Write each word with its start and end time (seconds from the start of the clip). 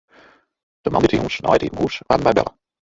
De 0.85 0.89
moandeitejûns 0.91 1.35
nei 1.43 1.55
it 1.57 1.65
iepen 1.65 1.79
hús 1.81 1.95
waarden 2.07 2.27
wy 2.27 2.27
belle. 2.27 2.45